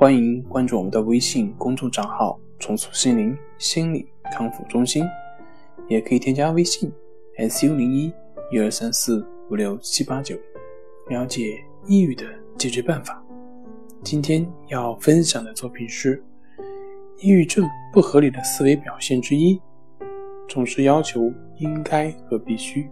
[0.00, 5.04] 欢迎关注我们的微信公众账号“重塑心灵心理康复中心”，
[5.90, 6.88] 也可以添加微信
[7.50, 8.12] “su 零一
[8.52, 10.38] 一二三四五六七八九”，
[11.10, 12.24] 了解抑郁的
[12.56, 13.20] 解决办法。
[14.04, 16.22] 今天要分享的作品是：
[17.16, 19.60] 抑郁症不合理的思维表现之一，
[20.48, 22.88] 总是要求应该和必须。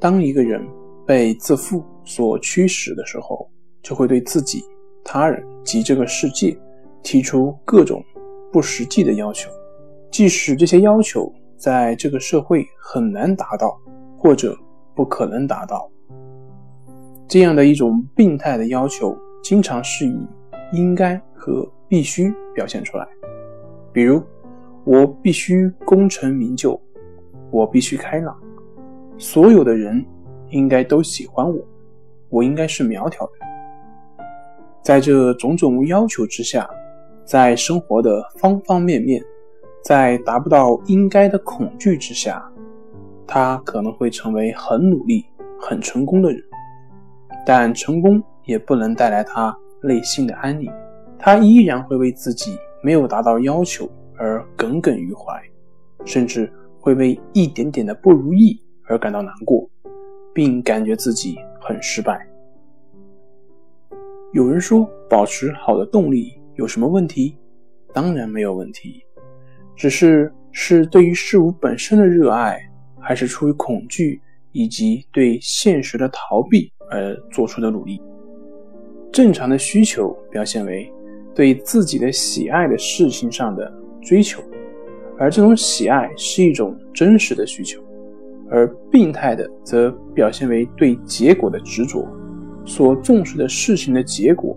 [0.00, 0.66] 当一个人
[1.06, 3.48] 被自负所驱使的时候，
[3.82, 4.64] 就会对自己、
[5.04, 6.56] 他人及这个世界
[7.02, 8.02] 提出各种
[8.52, 9.50] 不实际的要求，
[10.10, 13.78] 即使这些要求在这个社会很难达到，
[14.16, 14.56] 或者
[14.94, 15.90] 不可能达到。
[17.26, 20.26] 这样的一种病态的要求，经常是以
[20.72, 23.06] 应该和必须表现出来。
[23.92, 24.22] 比如，
[24.84, 26.80] 我必须功成名就，
[27.50, 28.34] 我必须开朗，
[29.18, 30.04] 所有的人
[30.50, 31.62] 应该都喜欢我，
[32.30, 33.32] 我应该是苗条的。
[34.82, 36.68] 在这种种要求之下，
[37.24, 39.22] 在生活的方方面面，
[39.84, 42.42] 在达不到应该的恐惧之下，
[43.26, 45.24] 他可能会成为很努力、
[45.60, 46.42] 很成功的人。
[47.44, 50.70] 但成功也不能带来他内心的安宁，
[51.18, 55.40] 他依然会为自己没有达到要求而耿耿于怀，
[56.04, 59.68] 甚至会为一点点的不如意而感到难过，
[60.34, 62.26] 并感觉自己很失败。
[64.32, 67.34] 有人说，保持好的动力有什么问题？
[67.94, 69.02] 当然没有问题，
[69.74, 72.60] 只是是对于事物本身的热爱，
[73.00, 74.20] 还是出于恐惧
[74.52, 78.02] 以及对现实的逃避而做出的努力。
[79.10, 80.92] 正常的需求表现为
[81.34, 83.72] 对自己的喜爱的事情上的
[84.02, 84.42] 追求，
[85.18, 87.80] 而这种喜爱是一种真实的需求；
[88.50, 92.06] 而病态的则表现为对结果的执着。
[92.68, 94.54] 所重视的事情的结果，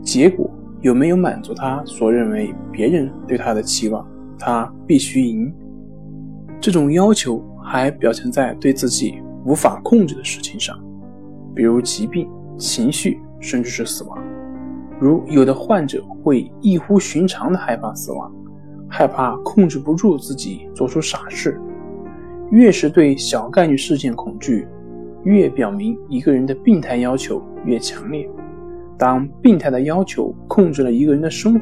[0.00, 0.48] 结果
[0.80, 4.06] 有没有满足他所认为别人对他的期望？
[4.38, 5.52] 他必须赢。
[6.60, 10.78] 这种要求还表现在对自己无法控制的事情上，
[11.52, 14.16] 比如疾病、情绪，甚至是死亡。
[15.00, 18.32] 如有的患者会异乎寻常的害怕死亡，
[18.88, 21.60] 害怕控制不住自己做出傻事。
[22.52, 24.66] 越是对小概率事件恐惧。
[25.28, 28.28] 越表明一个人的病态要求越强烈。
[28.98, 31.60] 当病态的要求控制了一个人的生活，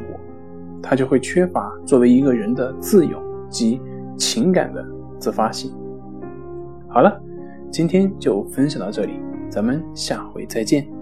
[0.80, 3.80] 他就会缺乏作为一个人的自由及
[4.16, 4.86] 情感的
[5.18, 5.72] 自发性。
[6.88, 7.20] 好了，
[7.70, 10.95] 今天就分享到这里，咱们下回再见。